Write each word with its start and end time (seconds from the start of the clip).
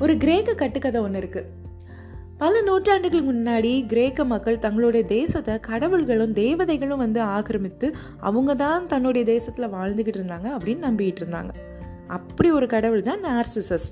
ஒரு 0.00 0.16
கிரேக்க 0.16 0.54
கட்டுக்கதை 0.54 1.00
ஒன்று 1.00 1.20
இருக்குது 1.20 1.48
பல 2.38 2.60
நூற்றாண்டுகள் 2.62 3.24
முன்னாடி 3.24 3.86
கிரேக்க 3.86 4.24
மக்கள் 4.24 4.58
தங்களுடைய 4.58 5.06
தேசத்தை 5.06 5.54
கடவுள்களும் 5.54 6.32
தேவதைகளும் 6.32 6.98
வந்து 6.98 7.20
ஆக்கிரமித்து 7.22 7.94
அவங்க 8.20 8.54
தான் 8.54 8.86
தன்னுடைய 8.86 9.26
தேசத்தில் 9.26 9.72
வாழ்ந்துக்கிட்டு 9.72 10.20
இருந்தாங்க 10.20 10.48
அப்படின்னு 10.56 10.86
நம்பிக்கிட்டு 10.88 11.22
இருந்தாங்க. 11.24 11.50
அப்படி 12.08 12.50
ஒரு 12.50 12.66
கடவுள் 12.66 13.02
தான் 13.02 13.24
நார்சிசஸ். 13.24 13.88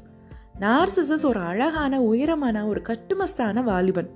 நார்சிசஸ் 0.61 1.25
ஒரு 1.25 1.41
அழகான 1.41 2.00
உயரமான 2.03 2.66
ஒரு 2.66 2.82
கட்டுமஸ்தான 2.88 3.62
வாலிபன். 3.62 4.11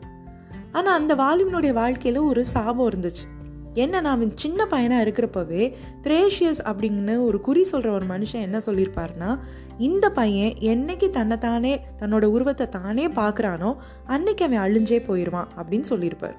ஆனால் 0.72 0.98
அந்த 0.98 1.14
வாலிபனுடைய 1.14 1.72
வாழ்க்கையில் 1.72 2.20
ஒரு 2.20 2.44
சாபம் 2.44 2.90
இருந்துச்சு. 2.90 3.26
என்ன 3.74 4.00
நான் 4.00 4.36
சின்ன 4.36 4.66
பையனாக 4.66 5.04
இருக்கிறப்பவே 5.04 5.74
த்ரேஷியஸ் 6.02 6.62
அப்படின்னு 6.64 7.24
ஒரு 7.24 7.40
குறி 7.40 7.64
சொல்கிற 7.64 7.92
ஒரு 7.92 8.06
மனுஷன் 8.06 8.40
என்ன 8.40 8.58
சொல்லியிருப்பாருன்னா 8.58 9.38
இந்த 9.78 10.10
பையன் 10.10 10.52
என்னைக்கு 10.52 11.10
தன்னைத்தானே 11.10 11.80
தன்னோட 11.98 12.24
உருவத்தை 12.24 12.68
தானே 12.68 13.08
பார்க்குறானோ 13.08 13.76
அன்னைக்கு 14.06 14.44
அவன் 14.44 14.58
அழிஞ்சே 14.58 15.04
போயிடுவான் 15.04 15.48
அப்படின்னு 15.56 15.80
சொல்லியிருப்பார். 15.80 16.36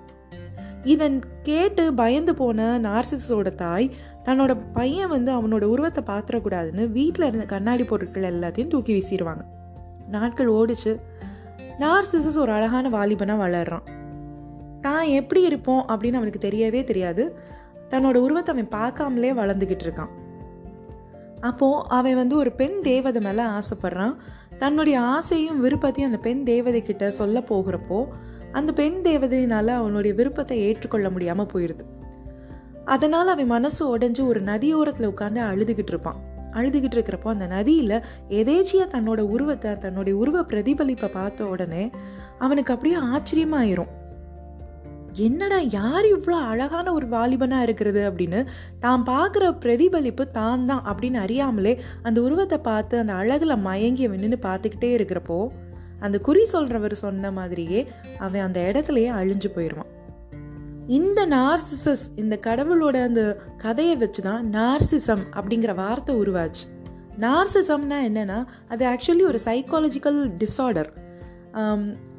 இதன் 0.84 1.24
கேட்டு 1.44 1.94
பயந்து 1.94 2.36
போன 2.36 2.80
நார்சிஸோட 2.80 3.56
தாய் 3.56 3.92
தன்னோட 4.26 4.58
பையன் 4.74 5.08
வந்து 5.08 5.32
அவனோட 5.36 5.64
உருவத்தை 5.64 6.04
பார்த்துடக்கூடாதுன்னு 6.04 6.92
வீட்டில் 6.92 7.28
இருந்த 7.28 7.46
கண்ணாடி 7.46 7.84
பொருட்கள் 7.84 8.34
எல்லாத்தையும் 8.34 8.68
தூக்கி 8.68 8.94
வீசிடுவாங்க 8.94 9.46
நாட்கள் 10.08 10.48
ஓடிச்சு. 10.48 11.00
நார்சிசஸ் 11.80 12.38
ஒரு 12.38 12.52
அழகான 12.52 12.90
வாலிபனாக 12.90 13.48
வளர்றான். 13.48 14.00
தான் 14.82 15.06
எப்படி 15.20 15.42
இருப்போம் 15.42 15.84
அப்படின்னு 15.92 16.20
அவனுக்கு 16.20 16.46
தெரியவே 16.48 16.82
தெரியாது. 16.84 17.24
தன்னோட 17.90 18.18
உருவத்தை 18.26 18.52
அவன் 18.56 18.74
பார்க்காமலே 18.78 19.32
வளர்ந்துக்கிட்டு 19.40 19.86
இருக்கான். 19.88 20.12
அப்போது 21.42 21.86
அவன் 21.98 22.16
வந்து 22.16 22.36
ஒரு 22.36 22.52
பெண் 22.52 22.78
தேவதை 22.82 23.22
மேலே 23.22 23.44
ஆசைப்படுறான். 23.58 24.16
தன்னுடைய 24.58 24.98
ஆசையும் 25.16 25.62
விருப்பத்தையும் 25.62 26.10
அந்த 26.12 26.20
பெண் 26.24 26.44
தேவதை 26.44 26.82
கிட்ட 26.82 27.06
சொல்ல 27.12 27.40
போகிறப்போ 27.52 28.00
அந்த 28.52 28.72
பெண் 28.74 29.00
தேவதையினால் 29.04 29.72
அவனுடைய 29.80 30.14
விருப்பத்தை 30.16 30.58
ஏற்றுக்கொள்ள 30.68 31.10
முடியாமல் 31.10 31.50
போயிடுது 31.54 31.84
அதனால் 32.86 33.28
அவன் 33.28 33.50
மனசு 33.54 33.82
உடஞ்சி 33.96 34.22
ஒரு 34.28 34.40
நதியோரத்தில் 34.42 35.10
உட்காந்து 35.12 35.42
அழுதுகிட்டு 35.50 35.92
இருப்பான். 35.94 36.20
அழுதுகிட்டு 36.54 36.96
இருக்கிறப்போ 36.98 37.30
அந்த 37.34 37.46
நதியில் 37.48 37.96
எதேச்சியாக 38.40 38.88
தன்னோட 38.96 39.22
உருவத்தை 39.34 39.72
தன்னுடைய 39.78 40.14
உருவ 40.18 40.38
பிரதிபலிப்பை 40.42 41.10
பார்த்த 41.14 41.46
உடனே 41.46 41.84
அவனுக்கு 42.38 42.74
அப்படியே 42.74 42.98
ஆச்சரியமாயிரும். 43.14 43.92
என்னடா 45.14 45.58
யார் 45.58 46.06
இவ்வளோ 46.06 46.48
அழகான 46.48 46.94
ஒரு 46.94 47.08
வாலிபனாக 47.08 47.62
இருக்கிறது 47.62 48.12
அப்படின்னு 48.12 48.46
தான் 48.80 49.04
பார்க்குற 49.06 49.58
பிரதிபலிப்பு 49.60 50.28
தான் 50.28 50.66
தான் 50.66 50.84
அப்படின்னு 50.86 51.16
அறியாமலே 51.16 51.82
அந்த 52.02 52.22
உருவத்தை 52.22 52.58
பார்த்து 52.58 53.00
அந்த 53.00 53.14
அழகில் 53.14 53.58
மயங்கி 53.58 54.08
நின்று 54.08 54.40
பார்த்துக்கிட்டே 54.42 54.82
இருக்கிறப்போ 54.82 55.48
அந்த 56.00 56.20
குறி 56.20 56.46
சொல்கிறவர் 56.52 56.94
சொன்ன 56.94 57.32
மாதிரியே 57.32 57.88
அவன் 58.20 58.42
அந்த 58.42 58.72
இடத்துலையே 58.74 59.10
அழிஞ்சு 59.12 59.48
போயிடுவான் 59.56 60.00
இந்த 60.88 61.26
நார்சிசஸ் 61.26 62.04
இந்த 62.16 62.40
கடவுளோட 62.42 63.04
அந்த 63.04 63.38
கதையை 63.58 63.96
வச்சு 63.96 64.22
தான் 64.22 64.50
நார்சிசம் 64.50 65.24
அப்படிங்கிற 65.34 65.76
வார்த்தை 65.76 66.16
உருவாச்சு. 66.16 66.64
நார்சிசம்னா 67.20 67.98
என்னன்னா 68.00 68.46
அது 68.68 68.88
ஆக்சுவலி 68.88 69.22
ஒரு 69.22 69.40
சைக்காலஜிக்கல் 69.46 70.32
டிஸார்டர் 70.38 70.94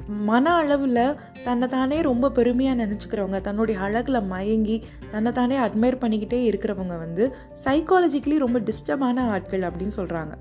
மன 0.07 0.53
அளவில் 0.53 1.15
தன்னை 1.43 1.67
தானே 1.67 2.01
ரொம்ப 2.01 2.31
பெருமையாக 2.31 2.87
நினச்சிக்கிறவங்க 2.87 3.41
தன்னுடைய 3.41 3.79
அழகில் 3.79 4.23
மயங்கி 4.23 4.85
தன்னை 5.11 5.31
தானே 5.31 5.57
அட்மையர் 5.57 6.01
பண்ணிக்கிட்டே 6.01 6.51
இருக்கிறவங்க 6.51 6.97
வந்து 6.97 7.35
சைக்காலஜிக்கலி 7.63 8.37
ரொம்ப 8.37 8.59
டிஸ்டர்பான 8.59 9.29
ஆட்கள் 9.29 9.59
அப்படின்னு 9.59 9.91
சொல்கிறாங்க 9.95 10.31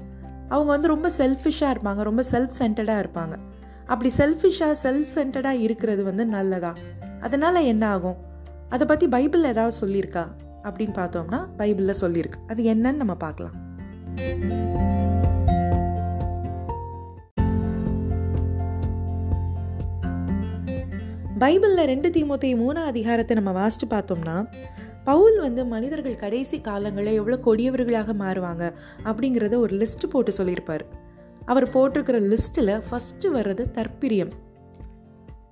அவங்க 0.48 0.70
வந்து 0.70 0.88
ரொம்ப 0.88 1.10
செல்ஃபிஷாக 1.18 1.74
இருப்பாங்க 1.74 2.02
ரொம்ப 2.02 2.22
செல்ஃப் 2.30 2.50
சென்டர்டாக 2.58 3.06
இருப்பாங்க. 3.06 3.36
அப்படி 3.86 4.10
செல்ஃபிஷாக 4.16 4.74
செல்ஃப் 4.82 5.06
சென்டர்டாக 5.14 5.60
இருக்கிறது 5.60 6.04
வந்து 6.04 6.26
நல்லதா? 6.26 6.74
அதனால் 7.20 7.54
என்ன 7.54 7.88
ஆகும்? 7.88 8.16
அதை 8.68 8.86
பற்றி 8.86 9.06
பைபிளில் 9.06 9.44
ஏதாவது 9.44 9.86
சொல்லியிருக்கா? 9.86 10.26
அப்படின்னு 10.62 10.94
பார்த்தோம்னா 10.94 11.46
பைபிளில் 11.58 11.94
சொல்லியிருக்கு. 12.00 12.48
அது 12.48 12.64
என்னன்னு 12.64 12.92
நம்ம 12.92 13.14
பார்க்கலாம். 13.14 13.70
பைபிளில் 21.42 21.88
ரெண்டு 21.90 22.08
தீமோத்தையும் 22.08 22.60
மூணாம் 22.62 22.88
அதிகாரத்தை 22.90 23.34
நம்ம 23.36 23.52
வாசித்து 23.60 23.86
பார்த்தோம்னா 23.94 24.34
பவுல் 25.04 25.36
வந்து 25.40 25.62
மனிதர்கள் 25.66 26.20
கடைசி 26.22 26.56
காலங்களில் 26.60 27.18
எவ்வளோ 27.20 27.36
கொடியவர்களாக 27.46 28.14
மாறுவாங்க 28.20 28.64
அப்படிங்கிறத 29.04 29.54
ஒரு 29.58 29.74
லிஸ்ட் 29.76 30.04
போட்டு 30.08 30.32
சொல்லியிருப்பார். 30.32 30.84
அவர் 31.46 31.66
போட்டிருக்கிற 31.70 32.18
லிஸ்ட்டில் 32.32 32.74
ஃபஸ்ட்டு 32.88 33.32
வர்றது 33.36 33.64
தற்பிரியம். 33.78 34.32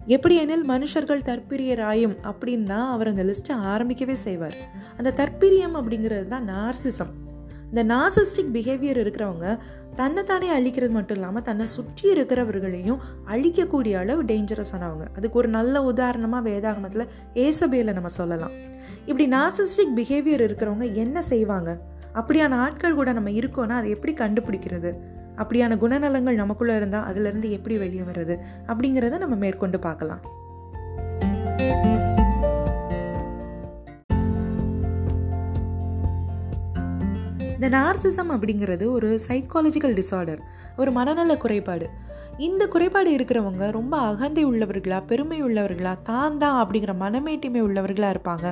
எப்படி 0.06 0.34
எனில் 0.36 0.66
மனுஷர்கள் 0.68 1.26
தற்பிரியராயும் 1.30 2.16
அப்படின்னு 2.30 2.68
தான் 2.72 2.88
அவர் 2.90 3.10
அந்த 3.12 3.24
லிஸ்ட்டை 3.30 3.56
ஆரம்பிக்கவே 3.72 4.16
செய்வார். 4.26 4.56
அந்த 4.98 5.14
தற்பிரியம் 5.20 5.76
அப்படிங்கிறது 5.80 6.28
தான் 6.28 6.48
நார்சிசம் 6.48 7.12
இந்த 7.72 7.94
நாசிஸ்டிக் 7.94 8.54
பிஹேவியர் 8.54 9.00
இருக்கிறவங்க 9.00 9.58
தன்னைத்தானே 9.94 10.48
அழிக்கிறது 10.58 10.91
மட்டும் 10.91 11.16
இல்லாமல் 11.16 11.42
தன்னை 11.42 11.66
சுற்றி 11.66 12.12
இருக்கிறவர்களையும் 12.12 12.98
அழிக்கக்கூடிய 13.28 13.92
அளவு 13.92 14.22
டேஞ்சரஸ் 14.22 14.72
ஆனவங்க. 14.76 15.04
அதுக்கு 15.16 15.38
ஒரு 15.38 15.48
நல்ல 15.48 15.82
உதாரணமாக 15.82 16.48
வேதாகமத்தில் 16.48 17.06
ஏசபேல 17.34 17.92
நம்ம 17.92 18.08
சொல்லலாம். 18.08 18.50
இப்படி 19.06 19.28
நாசிஸ்டிக் 19.28 19.97
பிஹேவியர் 19.97 20.44
இருக்கிறவங்க 20.48 20.92
என்ன 20.92 21.22
செய்வாங்க? 21.22 21.78
அப்படியான 22.14 22.54
ஆட்கள் 22.54 22.94
கூட 22.94 23.12
நம்ம 23.12 23.31
இருக்கோன்னா 23.31 23.69
அதை 23.69 23.91
எப்படி 23.91 24.14
கண்டுபிடிக்கிறது? 24.14 24.92
அப்படியான 25.37 25.78
குணநலங்கள் 25.78 26.41
நமக்குள்ளே 26.42 26.76
இருந்தால் 26.76 27.14
அதுலேருந்து 27.14 27.50
எப்படி 27.50 27.78
வெளியே 27.78 28.00
வர்றது? 28.00 28.37
அப்படிங்கிறத 28.66 29.19
நம்ம 29.19 29.34
மேற்கொண்டு 29.34 29.78
பார்க்கலாம். 29.78 30.20
இந்த 31.20 32.00
நார்சிசம் 37.72 38.31
அப்படிங்கிறது 38.34 38.84
ஒரு 38.97 39.08
சைக்காலஜிக்கல் 39.25 39.97
டிசார்டர் 39.98 40.41
ஒரு 40.81 40.91
மனநல 40.98 41.32
குறைபாடு. 41.42 41.86
இந்த 42.47 42.62
குறைபாடு 42.72 43.10
இருக்கிறவங்க 43.16 43.64
ரொம்ப 43.76 43.94
அகந்தை 44.10 44.44
உள்ளவர்களா 44.50 44.98
பெருமை 45.10 45.38
உள்ளவர்களா 45.47 45.92
தான் 46.08 46.38
தான் 46.42 46.58
அப்படிங்கிற 46.60 46.92
மனமேட்டிமை 47.03 47.60
உள்ளவர்களாக 47.66 48.14
இருப்பாங்க. 48.14 48.47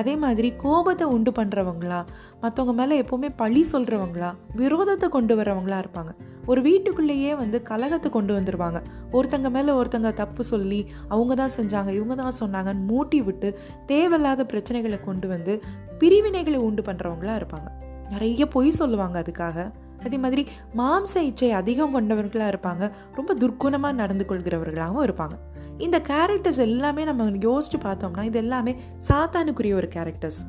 அதே 0.00 0.14
மாதிரி 0.22 0.48
கோபத்தை 0.62 1.06
உண்டு 1.16 1.32
பண்ணுறவங்களா 1.38 2.00
மற்றவங்க 2.42 2.74
மேலே 2.80 2.96
எப்போவுமே 3.02 3.30
பழி 3.42 3.62
சொல்கிறவங்களா 3.72 4.30
விரோதத்தை 4.60 5.08
கொண்டு 5.16 5.36
வரவங்களா 5.40 5.78
இருப்பாங்க. 5.84 6.12
ஒரு 6.50 6.60
வீட்டுக்குள்ளேயே 6.68 7.32
வந்து 7.42 7.60
கலகத்தை 7.70 8.08
கொண்டு 8.16 8.32
வந்துடுவாங்க 8.38 8.80
ஒருத்தங்க 9.18 9.50
மேலே 9.58 9.72
ஒருத்தங்க 9.80 10.12
தப்பு 10.22 10.44
சொல்லி 10.52 10.80
அவங்க 11.14 11.34
தான் 11.42 11.56
செஞ்சாங்க 11.58 11.92
இவங்க 12.00 12.16
தான் 12.24 12.38
சொன்னாங்கன்னு 12.42 12.88
மூட்டி 12.90 13.20
விட்டு 13.28 13.50
தேவையில்லாத 13.92 14.44
பிரச்சனைகளை 14.52 15.00
கொண்டு 15.08 15.28
வந்து 15.34 15.54
பிரிவினைகளை 16.02 16.60
உண்டு 16.68 16.84
பண்ணுறவங்களா 16.90 17.36
இருப்பாங்க. 17.42 17.70
நிறைய 18.10 18.48
பொய் 18.48 18.70
சொல்லுவாங்க 18.70 19.20
அதுக்காக. 19.20 19.72
அதே 20.04 20.18
மாதிரி 20.18 20.46
மாம்ச 20.76 21.16
இச்சை 21.16 21.52
அதிகம் 21.52 21.92
கொண்டவர்களாக 21.92 22.50
இருப்பாங்க. 22.50 22.90
ரொம்ப 23.14 23.34
துர்க்குணமாக 23.34 23.92
நடந்து 23.92 24.26
கொள்கிறவர்களாகவும் 24.28 25.04
இருப்பாங்க. 25.04 25.38
இந்த 25.78 26.02
கேரக்டர்ஸ் 26.08 26.58
எல்லாமே 26.58 27.04
நம்ம 27.04 27.30
யோசிச்சு 27.30 27.76
பார்த்தோம்னா 27.82 28.22
இது 28.22 28.38
எல்லாமே 28.38 28.74
சாத்தானுக்குரிய 29.08 29.74
ஒரு 29.74 29.88
கேரக்டர்ஸ் 29.94 30.40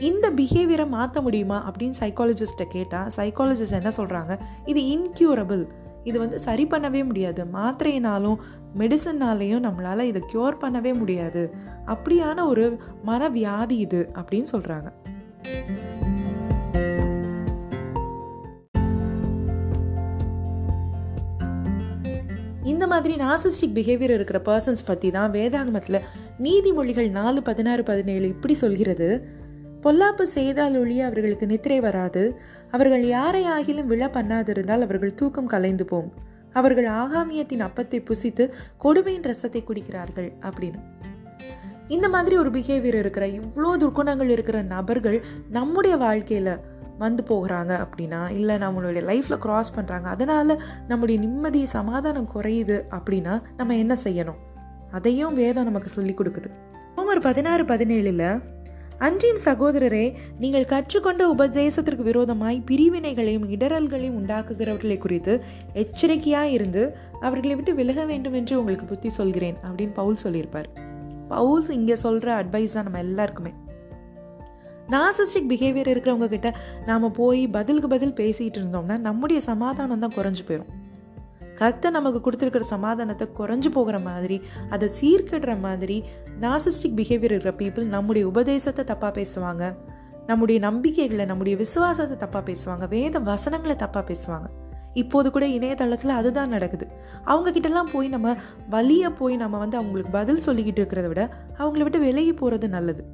இந்த 0.00 0.30
பிஹேவியரை 0.30 0.88
மாற்ற 0.88 1.20
முடியுமா 1.20 1.70
அப்படின்னு 1.70 1.92
சைக்காலஜிஸ்ட்டை 2.00 2.64
கேட்டால் 2.68 3.06
சைக்காலஜிஸ்ட் 3.16 3.70
என்ன 3.70 3.90
சொல்கிறாங்க 3.96 4.38
இது 4.64 4.80
இன்க்யூரபிள் 4.80 5.68
இது 6.04 6.18
வந்து 6.18 6.38
சரி 6.38 6.66
பண்ணவே 6.66 7.04
முடியாது. 7.04 7.44
மாத்திரையினாலும் 7.44 8.36
மெடிசன்னாலேயும் 8.78 9.64
நம்மளால் 9.68 10.00
இதை 10.00 10.22
க்யூர் 10.32 10.54
பண்ணவே 10.60 10.98
முடியாது. 10.98 11.54
அப்படியான 11.86 12.46
ஒரு 12.46 12.80
மனவியாதி 13.06 13.70
இது 13.70 14.10
அப்படின்னு 14.14 14.46
சொல்கிறாங்க 14.52 14.92
மாதிரி 22.88 23.14
நாசிஸ்டிக் 23.16 23.74
பிஹேவியர் 23.74 24.14
இருக்கிற 24.14 24.38
பர்சன்ஸ் 24.44 24.86
பற்றி 24.86 25.08
தான் 25.10 25.32
வேதாகமத்தில் 25.32 26.04
நீதிமொழிகள் 26.42 27.10
நாலு 27.10 27.42
பதினாறு 27.42 27.82
பதினேழு 27.82 28.26
இப்படி 28.28 28.54
சொல்கிறது. 28.54 29.08
பொல்லாப்பு 29.82 30.24
செய்தால் 30.36 30.76
ஒழிய 30.78 31.02
அவர்களுக்கு 31.06 31.46
நித்திரை 31.46 31.80
வராது. 31.80 32.22
அவர்கள் 32.70 33.04
யாரை 33.06 33.44
ஆகிலும் 33.56 33.90
விழ 33.92 34.04
பண்ணாதிருந்தால் 34.08 34.84
அவர்கள் 34.86 35.14
தூக்கம் 35.14 35.46
கலைந்து 35.46 35.84
போம். 35.84 36.08
அவர்கள் 36.52 36.88
ஆகாமியத்தின் 37.02 37.66
அப்பத்தை 37.66 38.00
புசித்து 38.00 38.44
கொடுமையின் 38.84 39.28
ரசத்தை 39.30 39.62
குடிக்கிறார்கள் 39.64 40.30
அப்படின்னு. 40.42 40.80
இந்த 41.88 42.06
மாதிரி 42.08 42.34
ஒரு 42.36 42.50
பிஹேவியர் 42.50 42.98
இருக்கிற 42.98 43.26
இவ்வளோ 43.38 43.70
துர்க்குணங்கள் 43.82 44.28
இருக்கிற 44.28 44.58
நபர்கள் 44.62 45.18
நம்முடைய 45.50 45.96
வாழ்க்கையில் 45.96 46.52
வந்து 46.98 47.22
போகிறாங்க 47.28 47.72
அப்படின்னா 47.84 48.30
இல்லை 48.30 48.56
நம்மளுடைய 48.56 49.02
லைஃப்பில் 49.10 49.42
க்ராஸ் 49.44 49.74
பண்ணுறாங்க 49.76 50.02
அதனால் 50.02 50.60
நம்முடைய 50.88 51.20
நிம்மதி 51.20 51.66
சமாதானம் 51.66 52.30
குறையுது 52.34 52.78
அப்படின்னா 52.90 53.42
நம்ம 53.56 53.76
என்ன 53.76 53.96
செய்யணும்? 54.04 54.38
அதையும் 54.90 55.34
வேதம் 55.34 55.64
நமக்கு 55.64 55.88
சொல்லி 55.88 56.14
கொடுக்குது. 56.18 56.50
ரோமர் 56.96 57.20
பதினாறு 57.20 57.64
பதினேழில் 57.64 58.40
அன்றின் 58.98 59.40
சகோதரரே 59.44 60.14
நீங்கள் 60.38 60.64
கற்றுக்கொண்ட 60.64 61.22
உபதேசத்திற்கு 61.28 62.02
விரோதமாய் 62.02 62.62
பிரிவினைகளையும் 62.66 63.46
இடரல்களையும் 63.50 64.16
உண்டாக்குகிறவர்களை 64.20 64.98
குறித்து 64.98 65.34
எச்சரிக்கையாக 65.72 66.48
இருந்து 66.48 66.96
அவர்களை 67.20 67.54
விட்டு 67.54 67.74
விலக 67.74 68.04
வேண்டும் 68.04 68.32
என்று 68.32 68.58
உங்களுக்கு 68.58 68.86
புத்தி 68.86 69.08
சொல்கிறேன் 69.08 69.56
அப்படின்னு 69.66 69.92
பவுல் 69.92 70.16
சொல்லியிருப்பார். 70.16 70.68
பவுல்ஸ் 71.28 71.70
இங்கே 71.70 71.96
சொல்கிற 71.96 72.44
அட்வைஸ் 72.44 72.72
தான் 72.72 72.84
நம்ம 72.84 72.98
எல்லாருக்குமே. 72.98 73.52
நாசிஸ்டிக் 74.90 75.48
பிஹேவியர் 75.48 75.90
இருக்கிறவங்க 75.92 76.28
கிட்ட 76.28 76.54
நாம் 76.86 77.12
போய் 77.12 77.48
பதிலுக்கு 77.48 77.88
பதில் 77.88 78.12
பேசிகிட்டு 78.12 78.58
இருந்தோம்னா 78.60 78.98
நம்முடைய 78.98 79.40
சமாதானம் 79.40 79.98
தான் 79.98 80.14
குறைஞ்சு 80.16 80.44
போயிடும் 80.48 80.72
கத்தை 81.54 81.90
நமக்கு 81.90 82.18
கொடுத்துருக்கிற 82.24 82.60
சமாதானத்தை 82.60 83.28
குறைஞ்சு 83.38 83.68
போகிற 83.68 83.98
மாதிரி 83.98 84.40
அதை 84.70 84.90
சீர்கடுற 85.00 85.60
மாதிரி 85.60 86.04
நாசிஸ்டிக் 86.40 86.96
பிஹேவியர் 86.96 87.34
இருக்கிற 87.34 87.54
பீப்புள் 87.56 87.84
நம்முடைய 87.84 88.26
உபதேசத்தை 88.28 88.84
தப்பாக 88.84 89.12
பேசுவாங்க. 89.20 89.74
நம்முடைய 90.26 90.60
நம்பிக்கைகளை 90.60 91.24
நம்முடைய 91.24 91.58
விசுவாசத்தை 91.58 92.16
தப்பாக 92.28 92.42
பேசுவாங்க. 92.50 92.88
வேத 92.88 93.18
வசனங்களை 93.18 93.76
தப்பாக 93.76 94.04
பேசுவாங்க. 94.10 94.48
இப்போது 94.94 95.30
கூட 95.30 95.46
இணையதளத்தில் 95.46 96.10
அதுதான் 96.10 96.48
நடக்குது. 96.48 96.86
அவங்க 97.24 97.50
கிட்டலாம் 97.50 97.92
போய் 97.92 98.08
நம்ம 98.08 98.36
வழியை 98.68 99.10
போய் 99.10 99.36
நம்ம 99.36 99.58
வந்து 99.58 99.76
அவங்களுக்கு 99.76 100.10
பதில் 100.10 100.44
சொல்லிக்கிட்டு 100.46 100.82
இருக்கிறத 100.82 101.08
விட 101.08 101.24
அவங்கள 101.58 101.82
விட்டு 101.82 101.98
விலகி 101.98 102.32
போகிறது 102.32 102.68
நல்லது. 102.68 103.04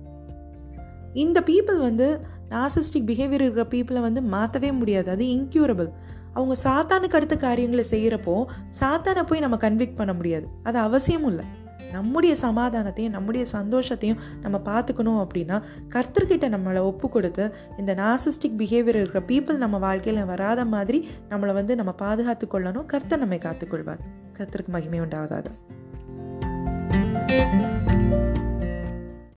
இந்த 1.15 1.41
பீப்புள் 1.41 1.79
வந்து 1.79 2.21
நாசிஸ்டிக் 2.51 3.09
பிஹேவியர் 3.09 3.41
இருக்கிற 3.41 3.65
பீப்புளை 3.71 4.01
வந்து 4.01 4.23
மாற்றவே 4.23 4.73
முடியாது. 4.73 5.11
அது 5.11 5.25
இன்க்யூரபிள் 5.25 5.91
அவங்க 6.33 6.55
சாத்தானுக்கு 6.65 7.15
அடுத்த 7.15 7.37
காரியங்களை 7.37 7.85
செய்கிறப்போ 7.91 8.45
சாத்தானை 8.81 9.23
போய் 9.27 9.41
நம்ம 9.41 9.57
கன்விக்ட் 9.57 9.97
பண்ண 9.97 10.13
முடியாது. 10.13 10.47
அது 10.63 10.79
அவசியமும் 10.79 11.29
இல்லை. 11.29 11.45
நம்முடைய 11.93 12.37
சமாதானத்தையும் 12.43 13.11
நம்முடைய 13.11 13.47
சந்தோஷத்தையும் 13.53 14.17
நம்ம 14.41 14.61
பார்த்துக்கணும் 14.65 15.21
அப்படின்னா 15.25 15.63
கர்த்தர்கிட்ட 15.89 16.47
நம்மளை 16.55 16.79
ஒப்பு 16.79 17.09
கொடுத்து 17.09 17.55
இந்த 17.79 17.95
நாசிஸ்டிக் 17.95 18.59
பிஹேவியர் 18.59 19.01
இருக்கிற 19.01 19.23
பீப்புள் 19.27 19.57
நம்ம 19.57 19.79
வாழ்க்கையில் 19.79 20.25
வராத 20.25 20.65
மாதிரி 20.65 21.09
நம்மளை 21.31 21.53
வந்து 21.53 21.75
நம்ம 21.75 21.93
பாதுகாத்து 21.93 22.49
கொள்ளணும். 22.51 22.87
கர்த்தர் 22.87 23.19
நம்மை 23.19 23.39
காத்துக்கொள்வார் 23.39 24.03
கர்த்தருக்கு 24.39 24.67
மகிமை 24.67 25.01
உண்டாவதாக. 25.01 25.47